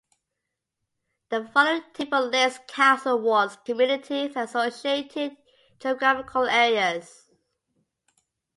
[1.29, 5.37] The following table lists council wards, communities and associated
[5.79, 7.29] geographical areas.